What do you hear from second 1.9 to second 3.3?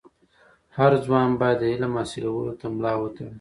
حاصلولو ته ملا و تړي.